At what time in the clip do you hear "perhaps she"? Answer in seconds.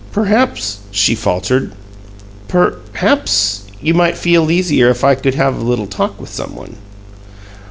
0.11-1.13